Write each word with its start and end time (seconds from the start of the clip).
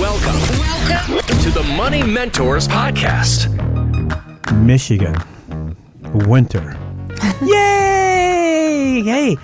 Welcome, 0.00 0.40
welcome 1.10 1.38
to 1.40 1.50
the 1.50 1.62
Money 1.76 2.02
Mentors 2.02 2.66
Podcast. 2.66 3.50
Michigan. 4.64 5.14
Winter. 6.26 6.74
Yay! 7.42 9.02
Hey, 9.04 9.36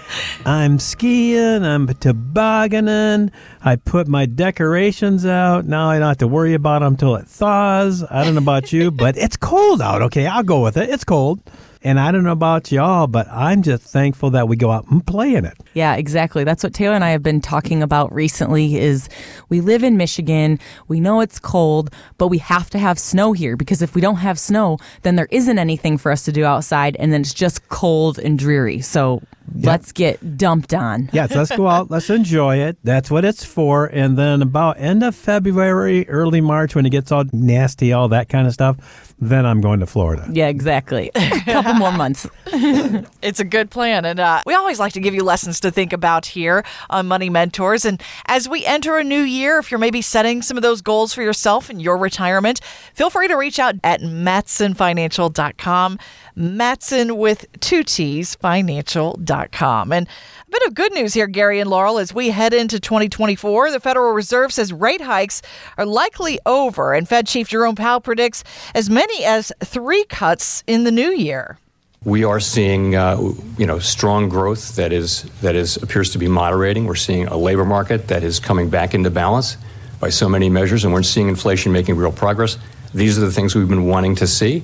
I'm 0.47 0.79
skiing, 0.79 1.63
I'm 1.63 1.87
tobogganing. 1.89 3.33
I 3.63 3.77
put 3.77 4.09
my 4.09 4.25
decorations 4.25 5.27
out. 5.27 5.67
Now 5.67 5.91
I 5.91 5.99
don't 5.99 6.09
have 6.09 6.17
to 6.19 6.27
worry 6.27 6.55
about 6.55 6.79
them 6.79 6.97
till 6.97 7.17
it 7.17 7.27
thaws. 7.27 8.03
I 8.11 8.25
don't 8.25 8.35
know 8.35 8.41
about 8.41 8.73
you, 8.73 8.91
but 8.91 9.19
it's 9.19 9.37
cold 9.37 9.83
out. 9.83 10.01
Okay, 10.01 10.27
I'll 10.27 10.43
go 10.43 10.63
with 10.63 10.79
it. 10.79 10.89
It's 10.89 11.05
cold. 11.05 11.39
And 11.83 12.01
I 12.01 12.11
don't 12.11 12.25
know 12.25 12.33
about 12.33 12.73
y'all, 12.73 13.07
but 13.07 13.29
I'm 13.29 13.63
just 13.63 13.83
thankful 13.85 14.31
that 14.31 14.49
we 14.49 14.57
go 14.57 14.71
out 14.71 14.87
and 14.91 15.07
play 15.07 15.35
in 15.35 15.45
it. 15.45 15.57
Yeah, 15.75 15.95
exactly. 15.95 16.45
That's 16.45 16.63
what 16.63 16.75
Taylor 16.75 16.95
and 16.95 17.05
I 17.05 17.11
have 17.11 17.23
been 17.23 17.41
talking 17.41 17.83
about 17.83 18.13
recently 18.13 18.77
is 18.77 19.09
we 19.49 19.61
live 19.61 19.85
in 19.85 19.97
Michigan. 19.97 20.59
We 20.89 21.01
know 21.01 21.21
it's 21.21 21.39
cold, 21.39 21.91
but 22.19 22.29
we 22.29 22.39
have 22.39 22.71
to 22.71 22.79
have 22.79 22.99
snow 22.99 23.33
here 23.33 23.57
because 23.57 23.83
if 23.83 23.95
we 23.95 24.01
don't 24.01 24.17
have 24.17 24.39
snow, 24.39 24.79
then 25.03 25.17
there 25.17 25.29
isn't 25.31 25.59
anything 25.59 25.99
for 25.99 26.11
us 26.11 26.25
to 26.25 26.33
do 26.33 26.45
outside 26.45 26.97
and 26.99 27.13
then 27.13 27.21
it's 27.21 27.35
just 27.35 27.69
cold 27.69 28.19
and 28.19 28.39
dreary. 28.39 28.81
So 28.81 29.23
let's 29.55 29.93
get 29.93 30.37
dumped 30.37 30.75
on. 30.75 31.11
Yes, 31.13 31.35
let's 31.35 31.55
go 31.55 31.69
out. 31.69 31.91
Let's 31.91 32.11
enjoy 32.11 32.59
it. 32.59 32.79
That's 32.85 33.11
what 33.11 33.25
it's 33.25 33.45
for. 33.45 33.87
And 33.87 34.19
then 34.19 34.43
about 34.43 34.81
end 34.81 35.03
of 35.03 35.15
February, 35.15 36.09
early 36.09 36.41
March, 36.41 36.75
when 36.75 36.87
it 36.87 36.91
gets 36.91 37.13
all 37.13 37.25
nasty, 37.33 37.93
all 37.93 38.09
that 38.09 38.29
kind 38.29 38.47
of 38.47 38.53
stuff, 38.53 39.15
then 39.19 39.47
I'm 39.47 39.61
going 39.61 39.81
to 39.81 39.87
Florida. 39.87 40.29
Yeah, 40.31 40.49
exactly. 40.49 41.11
A 41.15 41.41
couple 41.45 41.75
more 41.75 41.93
months. 41.93 42.29
It's 43.23 43.41
a 43.41 43.45
good 43.45 43.71
plan. 43.73 44.05
And 44.05 44.21
uh, 44.21 44.41
we 44.47 44.55
always 44.55 44.79
like 44.79 44.93
to 44.93 45.01
give 45.01 45.13
you 45.13 45.25
lessons 45.25 45.59
to 45.61 45.73
think 45.73 45.93
about 45.93 46.27
here 46.27 46.65
on 46.91 47.09
Money 47.09 47.29
Mentors. 47.29 47.85
And 47.85 48.01
as 48.27 48.49
we 48.49 48.65
enter 48.65 48.99
a 48.99 49.05
new 49.05 49.23
year, 49.23 49.59
if 49.59 49.71
you're 49.71 49.81
maybe 49.81 50.01
setting 50.01 50.43
some 50.43 50.57
of 50.57 50.63
those 50.63 50.81
goals 50.81 51.13
for 51.13 51.23
yourself 51.23 51.69
and 51.69 51.83
your 51.83 51.97
retirement, 51.97 52.61
feel 52.95 53.11
free 53.11 53.27
to 53.27 53.35
reach 53.35 53.59
out 53.59 53.75
at 53.83 54.01
mattsonfinancial.com. 54.01 55.99
Mattson 56.37 57.17
with 57.17 57.47
two 57.61 57.83
T's, 57.83 58.35
financial.com. 58.37 59.93
And 59.93 60.07
a 60.07 60.51
bit 60.51 60.63
of 60.67 60.75
good 60.75 60.93
news 60.93 61.15
here, 61.15 61.27
Gary 61.27 61.59
and 61.59 61.69
Laurel, 61.69 61.99
as 61.99 62.13
we 62.15 62.29
head 62.29 62.55
into 62.55 62.79
2024. 62.79 63.71
The 63.73 63.81
Federal 63.81 64.13
Reserve 64.13 64.53
says 64.53 64.73
rate 64.73 65.01
hikes 65.01 65.43
are 65.79 65.87
likely 65.87 66.39
over, 66.47 66.93
and 66.93 67.09
Fed 67.09 67.27
Chief 67.27 67.49
Jerome 67.49 67.75
Powell 67.75 68.01
predicts 68.01 68.45
as 68.75 68.89
many 68.91 69.06
as 69.25 69.53
three 69.65 70.05
cuts 70.05 70.63
in 70.67 70.85
the 70.85 70.91
new 70.91 71.11
year. 71.11 71.59
We 72.05 72.25
are 72.25 72.39
seeing, 72.39 72.95
uh, 72.95 73.21
you 73.59 73.67
know, 73.67 73.79
strong 73.79 74.29
growth 74.29 74.77
that 74.77 74.93
is 74.93 75.25
that 75.41 75.57
is 75.57 75.77
appears 75.79 76.11
to 76.13 76.19
be 76.19 76.29
moderating. 76.29 76.85
We're 76.85 76.95
seeing 76.95 77.27
a 77.27 77.37
labor 77.37 77.65
market 77.65 78.09
that 78.09 78.23
is 78.23 78.39
coming 78.39 78.71
back 78.71 78.95
into 78.95 79.11
balance 79.11 79.57
by 79.99 80.11
so 80.11 80.29
many 80.29 80.49
measures, 80.49 80.85
and 80.85 80.93
we're 80.93 81.03
seeing 81.03 81.29
inflation 81.29 81.73
making 81.73 81.97
real 81.97 82.13
progress. 82.13 82.59
These 82.95 83.19
are 83.19 83.23
the 83.23 83.33
things 83.33 83.55
we've 83.55 83.69
been 83.69 83.87
wanting 83.87 84.15
to 84.17 84.27
see. 84.27 84.63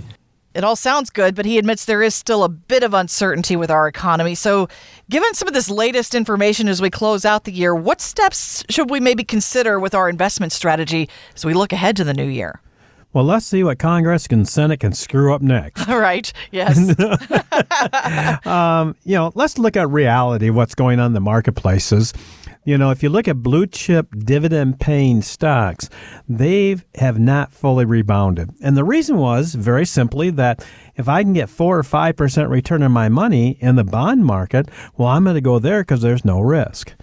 It 0.54 0.64
all 0.64 0.76
sounds 0.76 1.08
good, 1.08 1.34
but 1.34 1.46
he 1.46 1.56
admits 1.56 1.86
there 1.86 2.02
is 2.02 2.14
still 2.14 2.44
a 2.44 2.48
bit 2.48 2.82
of 2.82 2.92
uncertainty 2.92 3.56
with 3.56 3.70
our 3.70 3.88
economy. 3.88 4.34
So, 4.34 4.68
given 5.08 5.32
some 5.32 5.48
of 5.48 5.54
this 5.54 5.70
latest 5.70 6.14
information 6.14 6.68
as 6.68 6.82
we 6.82 6.90
close 6.90 7.24
out 7.24 7.44
the 7.44 7.52
year, 7.52 7.74
what 7.74 8.02
steps 8.02 8.62
should 8.68 8.90
we 8.90 9.00
maybe 9.00 9.24
consider 9.24 9.80
with 9.80 9.94
our 9.94 10.10
investment 10.10 10.52
strategy 10.52 11.08
as 11.34 11.44
we 11.44 11.54
look 11.54 11.72
ahead 11.72 11.96
to 11.96 12.04
the 12.04 12.12
new 12.12 12.26
year? 12.26 12.60
Well, 13.12 13.24
let's 13.24 13.44
see 13.44 13.62
what 13.62 13.78
Congress 13.78 14.26
and 14.30 14.48
Senate 14.48 14.80
can 14.80 14.92
screw 14.94 15.34
up 15.34 15.42
next. 15.42 15.88
All 15.88 15.98
right. 16.00 16.32
Yes. 16.50 16.78
um, 18.46 18.96
you 19.04 19.14
know, 19.16 19.32
let's 19.34 19.58
look 19.58 19.76
at 19.76 19.88
reality, 19.90 20.50
what's 20.50 20.74
going 20.74 20.98
on 20.98 21.06
in 21.06 21.12
the 21.12 21.20
marketplaces. 21.20 22.14
You 22.64 22.78
know, 22.78 22.90
if 22.90 23.02
you 23.02 23.08
look 23.08 23.26
at 23.26 23.42
blue 23.42 23.66
chip 23.66 24.14
dividend 24.16 24.78
paying 24.78 25.20
stocks, 25.20 25.90
they 26.28 26.76
have 26.94 27.18
not 27.18 27.52
fully 27.52 27.84
rebounded. 27.84 28.50
And 28.62 28.76
the 28.76 28.84
reason 28.84 29.18
was 29.18 29.54
very 29.54 29.84
simply 29.84 30.30
that 30.30 30.64
if 30.94 31.08
I 31.08 31.24
can 31.24 31.32
get 31.32 31.50
four 31.50 31.78
or 31.78 31.82
5% 31.82 32.48
return 32.48 32.84
on 32.84 32.92
my 32.92 33.08
money 33.08 33.58
in 33.60 33.74
the 33.74 33.84
bond 33.84 34.24
market, 34.24 34.68
well, 34.96 35.08
I'm 35.08 35.24
going 35.24 35.34
to 35.34 35.40
go 35.40 35.58
there 35.58 35.82
because 35.82 36.02
there's 36.02 36.24
no 36.24 36.40
risk 36.40 36.94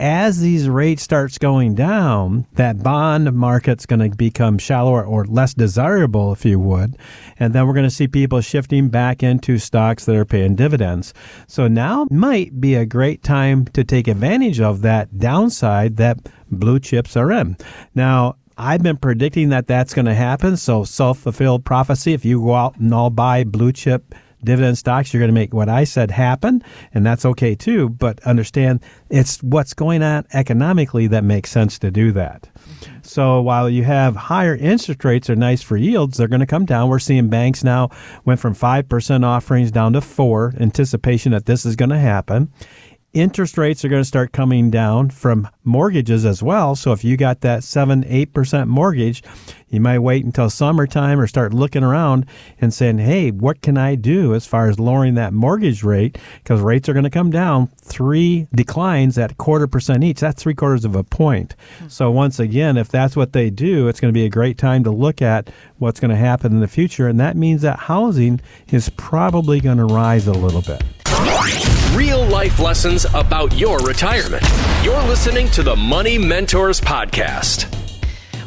as 0.00 0.40
these 0.40 0.68
rates 0.68 1.02
starts 1.02 1.38
going 1.38 1.74
down, 1.74 2.46
that 2.54 2.82
bond 2.82 3.32
market's 3.32 3.86
going 3.86 4.10
to 4.10 4.16
become 4.16 4.58
shallower 4.58 5.04
or 5.04 5.24
less 5.24 5.54
desirable, 5.54 6.32
if 6.32 6.44
you 6.44 6.58
would, 6.58 6.96
and 7.38 7.52
then 7.52 7.66
we're 7.66 7.74
going 7.74 7.84
to 7.84 7.90
see 7.90 8.08
people 8.08 8.40
shifting 8.40 8.88
back 8.88 9.22
into 9.22 9.56
stocks 9.58 10.04
that 10.04 10.16
are 10.16 10.24
paying 10.24 10.56
dividends. 10.56 11.14
So 11.46 11.68
now 11.68 12.06
might 12.10 12.60
be 12.60 12.74
a 12.74 12.86
great 12.86 13.22
time 13.22 13.66
to 13.66 13.84
take 13.84 14.08
advantage 14.08 14.60
of 14.60 14.82
that 14.82 15.18
downside 15.18 15.96
that 15.96 16.28
blue 16.50 16.80
chips 16.80 17.16
are 17.16 17.30
in. 17.30 17.56
Now, 17.94 18.36
I've 18.56 18.82
been 18.82 18.96
predicting 18.96 19.48
that 19.48 19.66
that's 19.66 19.94
going 19.94 20.06
to 20.06 20.14
happen. 20.14 20.56
So 20.56 20.84
self 20.84 21.18
fulfilled 21.18 21.64
prophecy. 21.64 22.12
If 22.12 22.24
you 22.24 22.40
go 22.40 22.54
out 22.54 22.76
and 22.76 22.92
all 22.94 23.10
buy 23.10 23.44
blue 23.44 23.72
chip 23.72 24.14
dividend 24.44 24.78
stocks, 24.78 25.12
you're 25.12 25.20
going 25.20 25.28
to 25.28 25.34
make 25.34 25.52
what 25.52 25.68
I 25.68 25.84
said 25.84 26.10
happen, 26.10 26.62
and 26.92 27.04
that's 27.04 27.24
okay 27.24 27.54
too. 27.54 27.88
But 27.88 28.20
understand 28.20 28.80
it's 29.10 29.42
what's 29.42 29.74
going 29.74 30.02
on 30.02 30.26
economically 30.32 31.06
that 31.08 31.24
makes 31.24 31.50
sense 31.50 31.78
to 31.80 31.90
do 31.90 32.12
that. 32.12 32.48
So 33.02 33.40
while 33.40 33.68
you 33.68 33.84
have 33.84 34.16
higher 34.16 34.56
interest 34.56 35.04
rates 35.04 35.28
are 35.28 35.36
nice 35.36 35.62
for 35.62 35.76
yields, 35.76 36.16
they're 36.16 36.28
going 36.28 36.40
to 36.40 36.46
come 36.46 36.64
down. 36.64 36.88
We're 36.88 36.98
seeing 36.98 37.28
banks 37.28 37.62
now 37.62 37.90
went 38.24 38.40
from 38.40 38.54
5% 38.54 39.24
offerings 39.24 39.70
down 39.70 39.92
to 39.92 40.00
4 40.00 40.54
anticipation 40.58 41.32
that 41.32 41.46
this 41.46 41.66
is 41.66 41.76
going 41.76 41.90
to 41.90 41.98
happen 41.98 42.52
interest 43.14 43.56
rates 43.56 43.84
are 43.84 43.88
going 43.88 44.02
to 44.02 44.06
start 44.06 44.32
coming 44.32 44.70
down 44.70 45.08
from 45.08 45.48
mortgages 45.62 46.26
as 46.26 46.42
well. 46.42 46.74
So 46.74 46.92
if 46.92 47.04
you 47.04 47.16
got 47.16 47.40
that 47.40 47.64
7 47.64 48.02
8% 48.04 48.66
mortgage, 48.66 49.22
you 49.68 49.80
might 49.80 50.00
wait 50.00 50.24
until 50.24 50.50
summertime 50.50 51.18
or 51.18 51.26
start 51.26 51.54
looking 51.54 51.82
around 51.82 52.26
and 52.60 52.74
saying, 52.74 52.98
hey, 52.98 53.30
what 53.30 53.62
can 53.62 53.78
I 53.78 53.94
do 53.94 54.34
as 54.34 54.46
far 54.46 54.68
as 54.68 54.78
lowering 54.78 55.14
that 55.14 55.32
mortgage 55.32 55.82
rate? 55.82 56.18
Because 56.42 56.60
rates 56.60 56.88
are 56.88 56.92
going 56.92 57.04
to 57.04 57.10
come 57.10 57.30
down 57.30 57.68
three 57.80 58.46
declines 58.54 59.16
at 59.16 59.38
quarter 59.38 59.66
percent 59.66 60.04
each. 60.04 60.20
That's 60.20 60.42
three 60.42 60.54
quarters 60.54 60.84
of 60.84 60.94
a 60.94 61.04
point. 61.04 61.54
Hmm. 61.78 61.88
So 61.88 62.10
once 62.10 62.38
again, 62.38 62.76
if 62.76 62.88
that's 62.88 63.16
what 63.16 63.32
they 63.32 63.50
do, 63.50 63.88
it's 63.88 64.00
going 64.00 64.12
to 64.12 64.18
be 64.18 64.26
a 64.26 64.30
great 64.30 64.58
time 64.58 64.84
to 64.84 64.90
look 64.90 65.22
at 65.22 65.50
what's 65.78 66.00
going 66.00 66.10
to 66.10 66.16
happen 66.16 66.52
in 66.52 66.60
the 66.60 66.68
future. 66.68 67.08
And 67.08 67.18
that 67.20 67.36
means 67.36 67.62
that 67.62 67.78
housing 67.80 68.40
is 68.68 68.90
probably 68.90 69.60
going 69.60 69.78
to 69.78 69.86
rise 69.86 70.26
a 70.26 70.32
little 70.32 70.62
bit 70.62 70.82
real 71.92 72.24
life 72.26 72.58
lessons 72.58 73.06
about 73.14 73.56
your 73.56 73.78
retirement. 73.80 74.42
You're 74.82 75.02
listening 75.04 75.48
to 75.50 75.62
the 75.62 75.76
Money 75.76 76.18
Mentors 76.18 76.80
Podcast. 76.80 77.70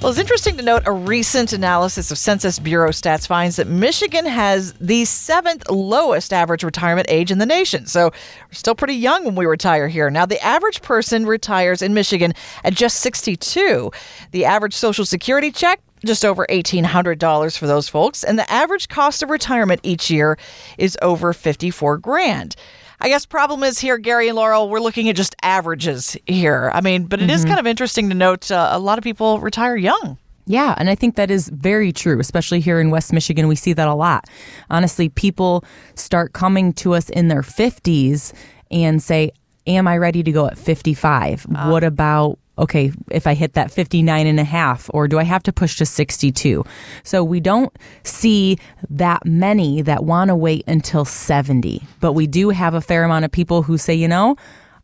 Well, 0.02 0.12
it's 0.12 0.20
interesting 0.20 0.58
to 0.58 0.64
note 0.64 0.84
a 0.86 0.92
recent 0.92 1.53
analysis 1.53 2.12
of 2.12 2.20
Census 2.20 2.59
Bureau 2.59 2.90
stats 2.90 3.26
finds 3.26 3.56
that 3.56 3.68
Michigan 3.68 4.28
has 4.28 4.74
the 4.74 5.06
seventh 5.06 5.68
lowest 5.72 6.31
average 6.31 6.64
retirement 6.64 7.08
age 7.09 7.31
in 7.31 7.40
the 7.40 7.47
nation. 7.47 7.88
So 7.88 8.12
we're 8.12 8.53
still 8.53 8.76
pretty 8.76 8.94
young 8.94 9.26
when 9.26 9.34
we 9.34 9.47
retire 9.47 9.88
here. 9.88 10.12
Now, 10.12 10.28
the 10.28 10.40
average 10.46 10.84
person 10.84 11.26
retires 11.26 11.81
in 11.81 11.96
Michigan 11.96 12.34
at 12.64 12.76
just 12.76 13.00
62. 13.00 13.92
The 14.31 14.46
average 14.46 14.76
Social 14.76 15.03
Security 15.03 15.52
check 15.52 15.80
just 16.06 16.24
over 16.24 16.46
$1800 16.47 17.58
for 17.58 17.66
those 17.66 17.90
folks 17.90 18.24
and 18.24 18.38
the 18.38 18.50
average 18.52 18.88
cost 18.90 19.24
of 19.24 19.31
retirement 19.31 19.81
each 19.84 20.12
year 20.12 20.38
is 20.78 20.96
over 21.02 21.34
54 21.34 21.97
grand 21.97 22.56
I 23.00 23.09
guess 23.09 23.25
problem 23.25 23.63
is 23.63 23.80
here, 23.80 23.97
Gary 23.97 24.28
and 24.28 24.35
Laurel, 24.35 24.69
we're 24.69 24.80
looking 24.80 25.08
at 25.08 25.16
just 25.16 25.35
averages 25.44 26.18
here. 26.25 26.72
I 26.74 26.81
mean, 26.81 27.03
but 27.03 27.19
it 27.19 27.24
mm-hmm. 27.24 27.31
is 27.31 27.46
kind 27.46 27.59
of 27.59 27.68
interesting 27.68 28.09
to 28.09 28.16
note 28.16 28.50
uh, 28.52 28.69
a 28.72 28.80
lot 28.80 28.97
of 28.97 29.03
people 29.03 29.40
retire 29.40 29.75
young. 29.75 30.18
Yeah, 30.47 30.74
and 30.78 30.90
I 30.90 30.96
think 30.96 31.16
that 31.16 31.30
is 31.30 31.50
very 31.50 31.91
true, 31.91 32.19
especially 32.19 32.62
here 32.62 32.80
in 32.80 32.90
West 32.90 33.12
Michigan. 33.12 33.47
We 33.47 33.56
see 33.56 33.74
that 33.74 33.88
a 33.88 33.94
lot. 33.94 34.25
Honestly, 34.69 35.09
people 35.09 35.63
start 35.96 36.34
coming 36.34 36.72
to 36.74 36.94
us 36.94 37.09
in 37.09 37.28
their 37.28 37.41
50s 37.41 38.34
and 38.72 39.03
say, 39.03 39.31
Am 39.68 39.85
I 39.85 39.97
ready 39.97 40.24
to 40.24 40.31
go 40.31 40.47
at 40.47 40.58
55? 40.58 41.46
Uh, 41.53 41.68
what 41.68 41.84
about 41.84 42.40
okay, 42.57 42.91
if 43.12 43.28
I 43.28 43.34
hit 43.34 43.53
that 43.53 43.72
59 43.72 44.28
and 44.28 44.40
a 44.40 44.44
half, 44.44 44.90
or 44.94 45.08
do 45.08 45.20
I 45.20 45.23
have 45.23 45.43
to 45.43 45.53
push 45.53 45.78
to 45.78 45.85
62? 45.85 46.64
So 47.03 47.23
we 47.23 47.40
don't 47.40 47.76
see 48.03 48.58
that 48.90 49.26
many 49.26 49.82
that 49.84 50.03
want 50.03 50.29
to 50.29 50.35
wait 50.35 50.64
until 50.67 51.05
70, 51.05 51.84
but 51.99 52.14
we 52.14 52.28
do 52.28 52.49
have 52.49 52.73
a 52.73 52.82
fair 52.82 53.03
amount 53.03 53.26
of 53.26 53.32
people 53.32 53.64
who 53.64 53.78
say, 53.78 53.93
you 53.93 54.08
know, 54.08 54.35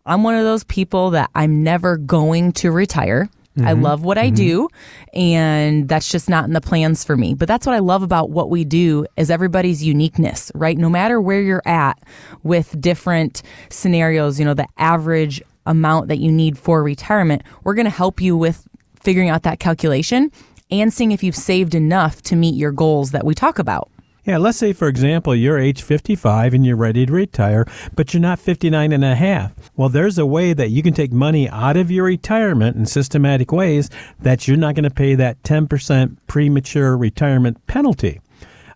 I'm 0.06 0.24
one 0.24 0.36
of 0.36 0.44
those 0.44 0.64
people 0.66 1.12
that 1.12 1.30
I'm 1.34 1.64
never 1.64 1.98
going 1.98 2.52
to 2.54 2.72
retire. 2.72 3.30
Mm-hmm. 3.58 3.68
I 3.68 3.74
love 3.74 4.04
what 4.04 4.18
I 4.18 4.28
mm-hmm. 4.28 4.36
do 4.36 4.70
and 5.14 5.88
that's 5.88 6.10
just 6.10 6.28
not 6.28 6.46
in 6.46 6.54
the 6.54 6.62
plans 6.62 7.04
for 7.04 7.16
me. 7.16 7.36
But 7.36 7.48
that's 7.48 7.68
what 7.68 7.76
I 7.76 7.80
love 7.80 8.02
about 8.02 8.32
what 8.32 8.50
we 8.50 8.66
do 8.66 9.06
is 9.16 9.30
everybody's 9.30 9.84
uniqueness, 9.84 10.52
right? 10.56 10.76
No 10.76 10.90
matter 10.90 11.22
where 11.22 11.40
you're 11.40 11.62
at 11.66 12.02
with 12.42 12.80
different 12.82 13.44
scenarios, 13.70 14.40
you 14.40 14.46
know, 14.46 14.56
the 14.56 14.68
average 14.78 15.44
amount 15.66 16.08
that 16.08 16.18
you 16.18 16.32
need 16.32 16.58
for 16.58 16.84
retirement, 16.84 17.44
we're 17.64 17.76
going 17.76 17.86
to 17.86 17.92
help 17.92 18.22
you 18.22 18.36
with 18.36 18.68
figuring 18.96 19.30
out 19.30 19.44
that 19.44 19.60
calculation 19.60 20.32
and 20.72 20.94
seeing 20.94 21.12
if 21.12 21.24
you've 21.24 21.36
saved 21.36 21.76
enough 21.76 22.22
to 22.24 22.36
meet 22.36 22.56
your 22.56 22.72
goals 22.72 23.12
that 23.12 23.26
we 23.26 23.36
talk 23.36 23.60
about. 23.60 23.90
Yeah, 24.26 24.38
let's 24.38 24.58
say, 24.58 24.72
for 24.72 24.88
example, 24.88 25.36
you're 25.36 25.60
age 25.60 25.82
55 25.82 26.54
and 26.54 26.66
you're 26.66 26.78
ready 26.78 27.06
to 27.06 27.12
retire, 27.12 27.66
but 27.94 28.14
you're 28.14 28.22
not 28.22 28.40
59 28.40 28.94
and 28.94 29.04
a 29.04 29.16
half. 29.16 29.52
Well, 29.76 29.90
there's 29.90 30.18
a 30.18 30.26
way 30.26 30.54
that 30.54 30.70
you 30.70 30.82
can 30.82 30.94
take 30.94 31.12
money 31.12 31.50
out 31.50 31.76
of 31.76 31.92
your 31.92 32.06
retirement 32.06 32.78
in 32.78 32.86
systematic 32.86 33.52
ways 33.52 33.90
that 34.22 34.48
you're 34.48 34.56
not 34.56 34.76
going 34.76 34.86
to 34.86 34.90
pay 34.90 35.16
that 35.16 35.44
10% 35.44 36.16
premature 36.28 36.96
retirement 36.96 37.68
penalty. 37.68 38.22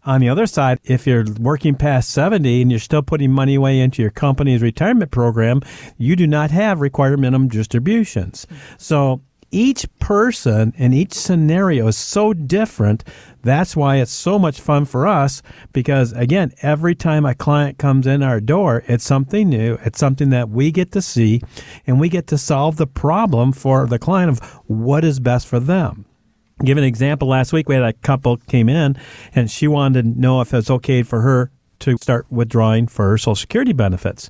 On 0.07 0.21
the 0.21 0.29
other 0.29 0.47
side, 0.47 0.79
if 0.85 1.05
you're 1.05 1.25
working 1.37 1.75
past 1.75 2.11
70 2.11 2.61
and 2.61 2.71
you're 2.71 2.79
still 2.79 3.01
putting 3.01 3.29
money 3.29 3.55
away 3.55 3.81
into 3.81 4.01
your 4.01 4.09
company's 4.09 4.61
retirement 4.61 5.11
program, 5.11 5.61
you 5.97 6.15
do 6.15 6.25
not 6.25 6.49
have 6.49 6.79
required 6.79 7.19
minimum 7.19 7.49
distributions. 7.49 8.47
So 8.77 9.19
each 9.51 9.85
person 9.99 10.73
and 10.77 10.95
each 10.95 11.13
scenario 11.13 11.87
is 11.87 11.97
so 11.97 12.31
different. 12.31 13.03
That's 13.43 13.75
why 13.75 13.97
it's 13.97 14.11
so 14.13 14.39
much 14.39 14.61
fun 14.61 14.85
for 14.85 15.05
us 15.05 15.41
because, 15.73 16.13
again, 16.13 16.53
every 16.61 16.95
time 16.95 17.25
a 17.25 17.35
client 17.35 17.77
comes 17.77 18.07
in 18.07 18.23
our 18.23 18.39
door, 18.39 18.85
it's 18.87 19.03
something 19.03 19.49
new. 19.49 19.77
It's 19.83 19.99
something 19.99 20.29
that 20.29 20.47
we 20.47 20.71
get 20.71 20.93
to 20.93 21.01
see 21.01 21.41
and 21.85 21.99
we 21.99 22.07
get 22.07 22.27
to 22.27 22.37
solve 22.37 22.77
the 22.77 22.87
problem 22.87 23.51
for 23.51 23.85
the 23.85 23.99
client 23.99 24.29
of 24.29 24.39
what 24.67 25.03
is 25.03 25.19
best 25.19 25.47
for 25.47 25.59
them. 25.59 26.05
Give 26.63 26.77
an 26.77 26.83
example. 26.83 27.27
Last 27.27 27.53
week 27.53 27.69
we 27.69 27.75
had 27.75 27.83
a 27.83 27.93
couple 27.93 28.37
came 28.37 28.69
in 28.69 28.97
and 29.35 29.49
she 29.49 29.67
wanted 29.67 30.03
to 30.03 30.19
know 30.19 30.41
if 30.41 30.53
it's 30.53 30.69
okay 30.69 31.03
for 31.03 31.21
her 31.21 31.51
to 31.79 31.97
start 31.97 32.25
withdrawing 32.31 32.87
for 32.87 33.09
her 33.09 33.17
Social 33.17 33.35
Security 33.35 33.73
benefits. 33.73 34.29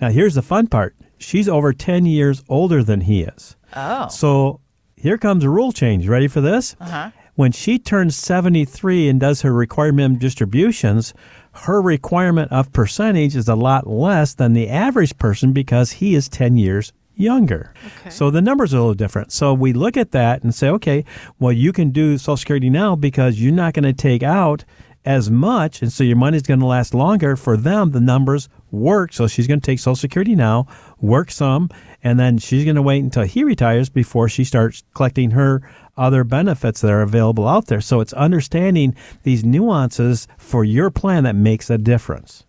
Now, 0.00 0.10
here's 0.10 0.34
the 0.34 0.42
fun 0.42 0.66
part. 0.66 0.94
She's 1.18 1.48
over 1.48 1.72
10 1.72 2.04
years 2.04 2.42
older 2.48 2.82
than 2.82 3.02
he 3.02 3.22
is. 3.22 3.56
Oh. 3.74 4.08
So 4.08 4.60
here 4.96 5.16
comes 5.16 5.44
a 5.44 5.50
rule 5.50 5.72
change. 5.72 6.08
Ready 6.08 6.28
for 6.28 6.40
this? 6.40 6.76
Uh-huh. 6.80 7.10
When 7.34 7.52
she 7.52 7.78
turns 7.78 8.14
73 8.16 9.08
and 9.08 9.18
does 9.18 9.40
her 9.40 9.52
required 9.52 9.94
minimum 9.94 10.18
distributions, 10.18 11.14
her 11.52 11.80
requirement 11.80 12.52
of 12.52 12.72
percentage 12.72 13.34
is 13.34 13.48
a 13.48 13.54
lot 13.54 13.86
less 13.86 14.34
than 14.34 14.52
the 14.52 14.68
average 14.68 15.16
person 15.18 15.52
because 15.52 15.92
he 15.92 16.14
is 16.14 16.28
10 16.28 16.56
years 16.56 16.92
younger. 17.14 17.72
Okay. 17.98 18.10
So 18.10 18.30
the 18.30 18.42
numbers 18.42 18.74
are 18.74 18.78
a 18.78 18.80
little 18.80 18.94
different. 18.94 19.32
So 19.32 19.54
we 19.54 19.72
look 19.72 19.96
at 19.96 20.12
that 20.12 20.42
and 20.42 20.54
say, 20.54 20.68
okay, 20.68 21.04
well, 21.38 21.52
you 21.52 21.72
can 21.72 21.90
do 21.90 22.18
Social 22.18 22.36
Security 22.36 22.70
now 22.70 22.96
because 22.96 23.40
you're 23.40 23.52
not 23.52 23.74
going 23.74 23.84
to 23.84 23.92
take 23.92 24.22
out 24.22 24.64
as 25.04 25.30
much, 25.30 25.82
and 25.82 25.92
so 25.92 26.04
your 26.04 26.16
money's 26.16 26.42
going 26.42 26.60
to 26.60 26.66
last 26.66 26.94
longer. 26.94 27.34
For 27.34 27.56
them, 27.56 27.90
the 27.90 28.00
numbers 28.00 28.48
work. 28.70 29.12
So 29.12 29.26
she's 29.26 29.48
going 29.48 29.60
to 29.60 29.66
take 29.66 29.80
Social 29.80 29.96
Security 29.96 30.36
now, 30.36 30.66
work 31.00 31.30
some, 31.30 31.70
and 32.04 32.20
then 32.20 32.38
she's 32.38 32.64
going 32.64 32.76
to 32.76 32.82
wait 32.82 33.02
until 33.02 33.24
he 33.24 33.42
retires 33.42 33.88
before 33.88 34.28
she 34.28 34.44
starts 34.44 34.84
collecting 34.94 35.32
her 35.32 35.68
other 35.96 36.24
benefits 36.24 36.80
that 36.80 36.90
are 36.90 37.02
available 37.02 37.48
out 37.48 37.66
there. 37.66 37.80
So 37.80 38.00
it's 38.00 38.12
understanding 38.12 38.94
these 39.24 39.44
nuances 39.44 40.28
for 40.38 40.64
your 40.64 40.90
plan 40.90 41.24
that 41.24 41.34
makes 41.34 41.68
a 41.68 41.78
difference. 41.78 42.44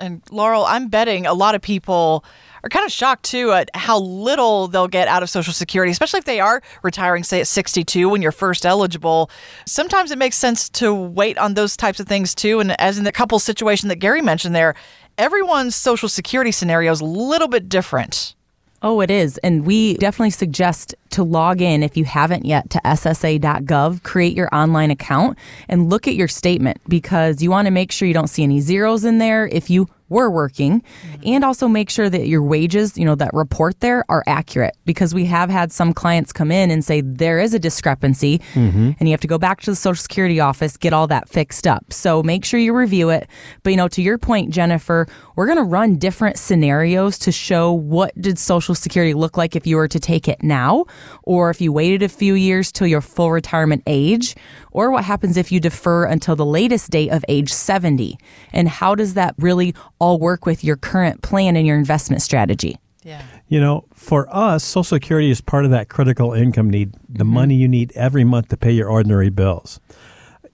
And 0.00 0.22
Laurel, 0.30 0.64
I'm 0.64 0.88
betting 0.88 1.26
a 1.26 1.34
lot 1.34 1.54
of 1.54 1.62
people 1.62 2.24
are 2.62 2.68
kind 2.68 2.84
of 2.84 2.92
shocked 2.92 3.24
too 3.24 3.52
at 3.52 3.70
how 3.74 3.98
little 3.98 4.68
they'll 4.68 4.88
get 4.88 5.08
out 5.08 5.22
of 5.22 5.30
Social 5.30 5.52
Security, 5.52 5.90
especially 5.92 6.18
if 6.18 6.24
they 6.24 6.40
are 6.40 6.62
retiring, 6.82 7.22
say, 7.22 7.40
at 7.40 7.46
62 7.46 8.08
when 8.08 8.22
you're 8.22 8.32
first 8.32 8.66
eligible. 8.66 9.30
Sometimes 9.66 10.10
it 10.10 10.18
makes 10.18 10.36
sense 10.36 10.68
to 10.70 10.92
wait 10.92 11.38
on 11.38 11.54
those 11.54 11.76
types 11.76 12.00
of 12.00 12.06
things 12.06 12.34
too. 12.34 12.60
And 12.60 12.78
as 12.80 12.98
in 12.98 13.04
the 13.04 13.12
couple 13.12 13.38
situation 13.38 13.88
that 13.88 13.96
Gary 13.96 14.22
mentioned 14.22 14.54
there, 14.54 14.74
everyone's 15.16 15.76
Social 15.76 16.08
Security 16.08 16.52
scenario 16.52 16.92
is 16.92 17.00
a 17.00 17.06
little 17.06 17.48
bit 17.48 17.68
different. 17.68 18.34
Oh, 18.82 19.02
it 19.02 19.10
is. 19.10 19.36
And 19.38 19.66
we 19.66 19.94
definitely 19.98 20.30
suggest 20.30 20.94
to 21.10 21.22
log 21.22 21.60
in 21.60 21.82
if 21.82 21.98
you 21.98 22.04
haven't 22.04 22.46
yet 22.46 22.70
to 22.70 22.80
ssa.gov, 22.82 24.02
create 24.02 24.34
your 24.34 24.48
online 24.54 24.90
account, 24.90 25.36
and 25.68 25.90
look 25.90 26.08
at 26.08 26.14
your 26.14 26.28
statement 26.28 26.80
because 26.88 27.42
you 27.42 27.50
want 27.50 27.66
to 27.66 27.70
make 27.70 27.92
sure 27.92 28.08
you 28.08 28.14
don't 28.14 28.28
see 28.28 28.42
any 28.42 28.60
zeros 28.60 29.04
in 29.04 29.18
there. 29.18 29.46
If 29.48 29.68
you 29.68 29.88
were 30.10 30.30
working 30.30 30.82
mm-hmm. 30.82 31.22
and 31.24 31.44
also 31.44 31.66
make 31.66 31.88
sure 31.88 32.10
that 32.10 32.26
your 32.26 32.42
wages, 32.42 32.98
you 32.98 33.04
know, 33.04 33.14
that 33.14 33.30
report 33.32 33.80
there 33.80 34.04
are 34.10 34.22
accurate 34.26 34.76
because 34.84 35.14
we 35.14 35.24
have 35.24 35.48
had 35.48 35.72
some 35.72 35.94
clients 35.94 36.32
come 36.32 36.52
in 36.52 36.70
and 36.70 36.84
say 36.84 37.00
there 37.00 37.38
is 37.38 37.54
a 37.54 37.58
discrepancy 37.58 38.38
mm-hmm. 38.52 38.90
and 38.98 39.08
you 39.08 39.12
have 39.12 39.20
to 39.20 39.26
go 39.26 39.38
back 39.38 39.60
to 39.62 39.70
the 39.70 39.76
Social 39.76 40.02
Security 40.02 40.40
office, 40.40 40.76
get 40.76 40.92
all 40.92 41.06
that 41.06 41.28
fixed 41.28 41.66
up. 41.66 41.92
So 41.92 42.22
make 42.22 42.44
sure 42.44 42.60
you 42.60 42.74
review 42.74 43.08
it. 43.08 43.28
But, 43.62 43.70
you 43.70 43.76
know, 43.76 43.88
to 43.88 44.02
your 44.02 44.18
point, 44.18 44.50
Jennifer, 44.50 45.06
we're 45.36 45.46
going 45.46 45.58
to 45.58 45.64
run 45.64 45.96
different 45.96 46.38
scenarios 46.38 47.18
to 47.20 47.32
show 47.32 47.72
what 47.72 48.12
did 48.20 48.38
Social 48.38 48.74
Security 48.74 49.14
look 49.14 49.36
like 49.36 49.56
if 49.56 49.66
you 49.66 49.76
were 49.76 49.88
to 49.88 50.00
take 50.00 50.28
it 50.28 50.42
now 50.42 50.84
or 51.22 51.50
if 51.50 51.60
you 51.60 51.72
waited 51.72 52.02
a 52.02 52.08
few 52.08 52.34
years 52.34 52.72
till 52.72 52.86
your 52.86 53.00
full 53.00 53.30
retirement 53.30 53.82
age 53.86 54.34
or 54.72 54.90
what 54.90 55.04
happens 55.04 55.36
if 55.36 55.50
you 55.50 55.60
defer 55.60 56.04
until 56.04 56.36
the 56.36 56.46
latest 56.46 56.90
date 56.90 57.10
of 57.10 57.24
age 57.28 57.52
70 57.52 58.18
and 58.52 58.68
how 58.68 58.94
does 58.94 59.14
that 59.14 59.34
really 59.38 59.74
all 59.98 60.18
work 60.18 60.46
with 60.46 60.64
your 60.64 60.76
current 60.76 61.22
plan 61.22 61.56
and 61.56 61.66
your 61.66 61.76
investment 61.76 62.22
strategy 62.22 62.78
Yeah. 63.02 63.22
You 63.48 63.60
know, 63.60 63.84
for 63.94 64.28
us, 64.34 64.62
Social 64.62 64.84
Security 64.84 65.30
is 65.30 65.40
part 65.40 65.64
of 65.64 65.70
that 65.72 65.88
critical 65.88 66.34
income 66.34 66.70
need, 66.70 66.92
the 67.08 67.24
mm-hmm. 67.24 67.32
money 67.32 67.54
you 67.56 67.66
need 67.66 67.92
every 67.96 68.24
month 68.24 68.48
to 68.48 68.56
pay 68.56 68.70
your 68.70 68.88
ordinary 68.88 69.30
bills. 69.30 69.80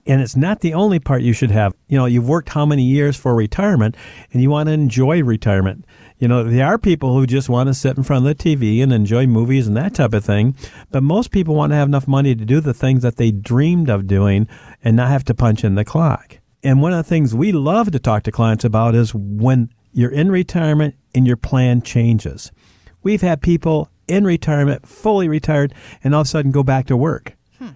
And 0.07 0.21
it's 0.21 0.37
not 0.37 0.61
the 0.61 0.73
only 0.73 0.99
part 0.99 1.21
you 1.21 1.33
should 1.33 1.51
have. 1.51 1.73
You 1.87 1.97
know, 1.97 2.05
you've 2.05 2.27
worked 2.27 2.49
how 2.49 2.65
many 2.65 2.83
years 2.83 3.17
for 3.17 3.35
retirement 3.35 3.95
and 4.31 4.41
you 4.41 4.49
want 4.49 4.67
to 4.67 4.73
enjoy 4.73 5.21
retirement. 5.21 5.85
You 6.17 6.27
know, 6.27 6.43
there 6.43 6.65
are 6.65 6.77
people 6.77 7.13
who 7.13 7.27
just 7.27 7.49
want 7.49 7.67
to 7.67 7.73
sit 7.73 7.97
in 7.97 8.03
front 8.03 8.25
of 8.25 8.37
the 8.37 8.43
TV 8.43 8.81
and 8.81 8.93
enjoy 8.93 9.27
movies 9.27 9.67
and 9.67 9.75
that 9.77 9.95
type 9.95 10.13
of 10.13 10.23
thing. 10.23 10.55
But 10.91 11.03
most 11.03 11.31
people 11.31 11.55
want 11.55 11.71
to 11.71 11.75
have 11.75 11.89
enough 11.89 12.07
money 12.07 12.35
to 12.35 12.45
do 12.45 12.61
the 12.61 12.73
things 12.73 13.03
that 13.03 13.17
they 13.17 13.31
dreamed 13.31 13.89
of 13.89 14.07
doing 14.07 14.47
and 14.83 14.95
not 14.95 15.09
have 15.09 15.25
to 15.25 15.35
punch 15.35 15.63
in 15.63 15.75
the 15.75 15.85
clock. 15.85 16.39
And 16.63 16.81
one 16.81 16.93
of 16.93 16.97
the 16.97 17.09
things 17.09 17.35
we 17.35 17.51
love 17.51 17.91
to 17.91 17.99
talk 17.99 18.23
to 18.23 18.31
clients 18.31 18.65
about 18.65 18.95
is 18.95 19.13
when 19.13 19.69
you're 19.91 20.11
in 20.11 20.31
retirement 20.31 20.95
and 21.13 21.27
your 21.27 21.37
plan 21.37 21.81
changes. 21.81 22.51
We've 23.03 23.21
had 23.21 23.41
people 23.41 23.89
in 24.07 24.23
retirement, 24.23 24.87
fully 24.87 25.27
retired, 25.27 25.73
and 26.03 26.15
all 26.15 26.21
of 26.21 26.27
a 26.27 26.29
sudden 26.29 26.51
go 26.51 26.63
back 26.63 26.87
to 26.87 26.97
work. 26.97 27.35
Hmm. 27.57 27.69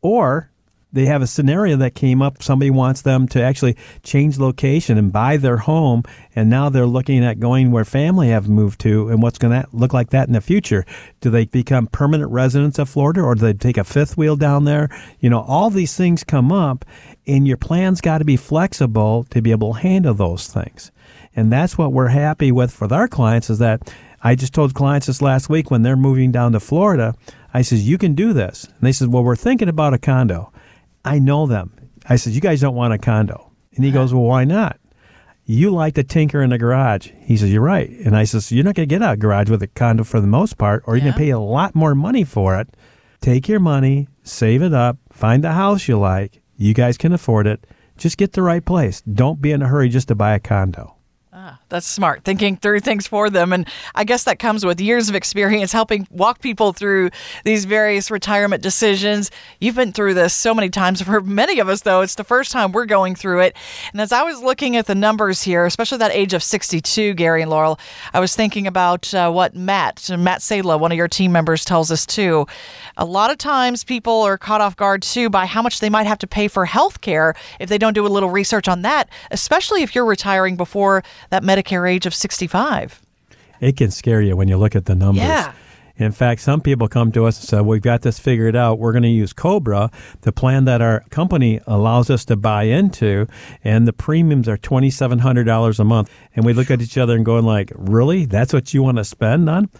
Or 0.00 0.50
they 0.96 1.04
have 1.06 1.20
a 1.20 1.26
scenario 1.26 1.76
that 1.76 1.94
came 1.94 2.22
up. 2.22 2.42
Somebody 2.42 2.70
wants 2.70 3.02
them 3.02 3.28
to 3.28 3.42
actually 3.42 3.76
change 4.02 4.38
location 4.38 4.96
and 4.96 5.12
buy 5.12 5.36
their 5.36 5.58
home, 5.58 6.02
and 6.34 6.48
now 6.48 6.70
they're 6.70 6.86
looking 6.86 7.22
at 7.22 7.38
going 7.38 7.70
where 7.70 7.84
family 7.84 8.28
have 8.30 8.48
moved 8.48 8.80
to, 8.80 9.08
and 9.10 9.22
what's 9.22 9.38
going 9.38 9.62
to 9.62 9.68
look 9.72 9.92
like 9.92 10.10
that 10.10 10.26
in 10.26 10.32
the 10.32 10.40
future. 10.40 10.86
Do 11.20 11.28
they 11.28 11.44
become 11.44 11.86
permanent 11.86 12.30
residents 12.30 12.78
of 12.78 12.88
Florida, 12.88 13.20
or 13.20 13.34
do 13.34 13.42
they 13.42 13.52
take 13.52 13.76
a 13.76 13.84
fifth 13.84 14.16
wheel 14.16 14.36
down 14.36 14.64
there? 14.64 14.88
You 15.20 15.28
know, 15.28 15.42
all 15.42 15.68
these 15.68 15.94
things 15.94 16.24
come 16.24 16.50
up, 16.50 16.84
and 17.26 17.46
your 17.46 17.58
plan's 17.58 18.00
got 18.00 18.18
to 18.18 18.24
be 18.24 18.36
flexible 18.36 19.24
to 19.30 19.42
be 19.42 19.50
able 19.50 19.74
to 19.74 19.80
handle 19.80 20.14
those 20.14 20.48
things. 20.48 20.90
And 21.34 21.52
that's 21.52 21.76
what 21.76 21.92
we're 21.92 22.08
happy 22.08 22.50
with 22.50 22.72
for 22.72 22.92
our 22.92 23.06
clients 23.06 23.50
is 23.50 23.58
that 23.58 23.92
I 24.22 24.34
just 24.34 24.54
told 24.54 24.72
clients 24.72 25.06
this 25.06 25.20
last 25.20 25.50
week 25.50 25.70
when 25.70 25.82
they're 25.82 25.94
moving 25.94 26.32
down 26.32 26.52
to 26.52 26.60
Florida, 26.60 27.14
I 27.52 27.62
says, 27.62 27.86
you 27.86 27.98
can 27.98 28.14
do 28.14 28.32
this. 28.32 28.64
And 28.64 28.80
they 28.80 28.92
said, 28.92 29.08
well, 29.08 29.22
we're 29.22 29.36
thinking 29.36 29.68
about 29.68 29.94
a 29.94 29.98
condo. 29.98 30.52
I 31.06 31.18
know 31.18 31.46
them. 31.46 31.72
I 32.08 32.16
said, 32.16 32.32
you 32.32 32.40
guys 32.40 32.60
don't 32.60 32.74
want 32.74 32.92
a 32.92 32.98
condo. 32.98 33.52
And 33.74 33.84
he 33.84 33.90
goes, 33.90 34.12
well, 34.12 34.24
why 34.24 34.44
not? 34.44 34.78
You 35.44 35.70
like 35.70 35.94
to 35.94 36.02
tinker 36.02 36.42
in 36.42 36.50
the 36.50 36.58
garage. 36.58 37.10
He 37.20 37.36
says, 37.36 37.52
you're 37.52 37.62
right. 37.62 37.88
And 37.88 38.16
I 38.16 38.24
says, 38.24 38.50
you're 38.50 38.64
not 38.64 38.74
going 38.74 38.88
to 38.88 38.98
get 38.98 39.08
a 39.08 39.16
garage 39.16 39.48
with 39.48 39.62
a 39.62 39.68
condo 39.68 40.02
for 40.02 40.20
the 40.20 40.26
most 40.26 40.58
part, 40.58 40.82
or 40.86 40.96
you're 40.96 41.02
going 41.02 41.12
to 41.12 41.18
pay 41.18 41.30
a 41.30 41.38
lot 41.38 41.74
more 41.74 41.94
money 41.94 42.24
for 42.24 42.58
it. 42.58 42.68
Take 43.20 43.48
your 43.48 43.60
money, 43.60 44.08
save 44.24 44.62
it 44.62 44.74
up, 44.74 44.98
find 45.12 45.44
a 45.44 45.52
house 45.52 45.86
you 45.86 45.98
like. 45.98 46.42
You 46.56 46.74
guys 46.74 46.98
can 46.98 47.12
afford 47.12 47.46
it. 47.46 47.64
Just 47.96 48.18
get 48.18 48.32
the 48.32 48.42
right 48.42 48.64
place. 48.64 49.02
Don't 49.02 49.40
be 49.40 49.52
in 49.52 49.62
a 49.62 49.68
hurry 49.68 49.88
just 49.88 50.08
to 50.08 50.14
buy 50.14 50.34
a 50.34 50.40
condo. 50.40 50.95
That's 51.68 51.86
smart, 51.86 52.22
thinking 52.22 52.56
through 52.56 52.78
things 52.80 53.08
for 53.08 53.28
them. 53.28 53.52
And 53.52 53.66
I 53.92 54.04
guess 54.04 54.22
that 54.24 54.38
comes 54.38 54.64
with 54.64 54.80
years 54.80 55.08
of 55.08 55.16
experience 55.16 55.72
helping 55.72 56.06
walk 56.12 56.40
people 56.40 56.72
through 56.72 57.10
these 57.44 57.64
various 57.64 58.08
retirement 58.08 58.62
decisions. 58.62 59.32
You've 59.60 59.74
been 59.74 59.90
through 59.90 60.14
this 60.14 60.32
so 60.32 60.54
many 60.54 60.68
times. 60.68 61.02
For 61.02 61.20
many 61.20 61.58
of 61.58 61.68
us, 61.68 61.80
though, 61.80 62.02
it's 62.02 62.14
the 62.14 62.22
first 62.22 62.52
time 62.52 62.70
we're 62.70 62.86
going 62.86 63.16
through 63.16 63.40
it. 63.40 63.56
And 63.90 64.00
as 64.00 64.12
I 64.12 64.22
was 64.22 64.40
looking 64.40 64.76
at 64.76 64.86
the 64.86 64.94
numbers 64.94 65.42
here, 65.42 65.66
especially 65.66 65.98
that 65.98 66.12
age 66.12 66.34
of 66.34 66.42
62, 66.44 67.14
Gary 67.14 67.42
and 67.42 67.50
Laurel, 67.50 67.80
I 68.14 68.20
was 68.20 68.36
thinking 68.36 68.68
about 68.68 69.12
uh, 69.12 69.32
what 69.32 69.56
Matt, 69.56 70.08
Matt 70.16 70.42
Sala, 70.42 70.78
one 70.78 70.92
of 70.92 70.98
your 70.98 71.08
team 71.08 71.32
members, 71.32 71.64
tells 71.64 71.90
us 71.90 72.06
too. 72.06 72.46
A 72.96 73.04
lot 73.04 73.32
of 73.32 73.38
times 73.38 73.82
people 73.82 74.22
are 74.22 74.38
caught 74.38 74.60
off 74.60 74.76
guard 74.76 75.02
too 75.02 75.28
by 75.30 75.46
how 75.46 75.62
much 75.62 75.80
they 75.80 75.90
might 75.90 76.06
have 76.06 76.18
to 76.18 76.28
pay 76.28 76.46
for 76.46 76.64
health 76.64 77.00
care 77.00 77.34
if 77.58 77.68
they 77.68 77.76
don't 77.76 77.94
do 77.94 78.06
a 78.06 78.08
little 78.08 78.30
research 78.30 78.68
on 78.68 78.82
that, 78.82 79.08
especially 79.32 79.82
if 79.82 79.96
you're 79.96 80.06
retiring 80.06 80.56
before 80.56 81.02
that 81.30 81.42
Medicare 81.56 81.90
age 81.90 82.06
of 82.06 82.14
65. 82.14 83.00
It 83.60 83.76
can 83.76 83.90
scare 83.90 84.20
you 84.20 84.36
when 84.36 84.48
you 84.48 84.58
look 84.58 84.76
at 84.76 84.84
the 84.84 84.94
numbers. 84.94 85.24
Yeah. 85.24 85.52
In 85.98 86.12
fact, 86.12 86.42
some 86.42 86.60
people 86.60 86.88
come 86.88 87.10
to 87.12 87.24
us 87.24 87.40
and 87.40 87.48
say, 87.48 87.60
We've 87.62 87.80
got 87.80 88.02
this 88.02 88.18
figured 88.18 88.54
out. 88.54 88.78
We're 88.78 88.92
going 88.92 89.02
to 89.04 89.08
use 89.08 89.32
Cobra, 89.32 89.90
the 90.20 90.32
plan 90.32 90.66
that 90.66 90.82
our 90.82 91.00
company 91.08 91.60
allows 91.66 92.10
us 92.10 92.26
to 92.26 92.36
buy 92.36 92.64
into, 92.64 93.26
and 93.64 93.88
the 93.88 93.94
premiums 93.94 94.46
are 94.46 94.58
$2,700 94.58 95.80
a 95.80 95.84
month. 95.84 96.10
And 96.34 96.44
we 96.44 96.52
look 96.52 96.70
at 96.70 96.82
each 96.82 96.98
other 96.98 97.16
and 97.16 97.24
going, 97.24 97.46
like, 97.46 97.72
Really? 97.74 98.26
That's 98.26 98.52
what 98.52 98.74
you 98.74 98.82
want 98.82 98.98
to 98.98 99.04
spend 99.04 99.48
on? 99.48 99.70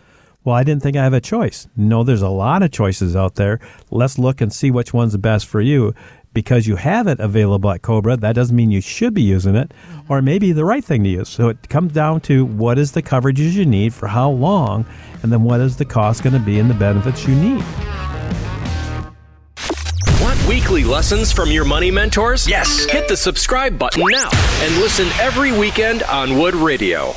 Well, 0.47 0.55
I 0.55 0.63
didn't 0.63 0.85
think 0.85 0.97
I 0.97 1.03
have 1.03 1.13
a 1.13 1.21
choice. 1.21 1.67
No, 1.77 2.05
there's 2.05 2.23
a 2.23 2.29
lot 2.29 2.63
of 2.63 2.71
choices 2.71 3.17
out 3.17 3.35
there. 3.35 3.59
Let's 3.91 4.17
look 4.17 4.41
and 4.41 4.53
see 4.53 4.71
which 4.71 4.95
one's 4.95 5.11
the 5.11 5.19
best 5.19 5.45
for 5.45 5.61
you. 5.61 5.93
Because 6.35 6.69
you 6.69 6.77
have 6.77 7.09
it 7.09 7.19
available 7.19 7.69
at 7.73 7.83
Cobra, 7.83 8.17
that 8.17 8.35
doesn't 8.35 8.55
mean 8.55 8.71
you 8.71 8.81
should 8.81 9.13
be 9.13 9.23
using 9.23 9.57
it, 9.57 9.71
mm-hmm. 9.71 10.13
or 10.13 10.23
maybe 10.23 10.53
the 10.53 10.65
right 10.65 10.85
thing 10.85 11.03
to 11.03 11.09
use. 11.11 11.31
So 11.31 11.49
it 11.49 11.69
comes 11.69 11.93
down 11.93 12.21
to 12.23 12.45
what 12.45 12.79
is 12.79 12.93
the 12.93 13.03
coverages 13.03 13.55
you 13.55 13.67
need 13.67 13.93
for 13.93 14.07
how 14.07 14.31
long, 14.31 14.87
and 15.25 15.33
then 15.33 15.43
what 15.43 15.61
is 15.61 15.79
the 15.79 15.85
cost 15.85 16.23
going 16.23 16.35
to 16.35 16.39
be 16.39 16.61
and 16.61 16.71
the 16.71 16.75
benefits 16.75 17.27
you 17.27 17.35
need. 17.35 17.65
Want 20.23 20.47
weekly 20.47 20.85
lessons 20.85 21.33
from 21.33 21.51
your 21.51 21.65
money 21.65 21.91
mentors? 21.91 22.47
Yes. 22.47 22.85
Hit 22.85 23.09
the 23.09 23.17
subscribe 23.17 23.81
button 23.81 24.05
now 24.09 24.31
and 24.61 24.77
listen 24.77 25.09
every 25.19 25.59
weekend 25.59 26.05
on 26.05 26.39
Wood 26.39 26.55
Radio. 26.55 27.17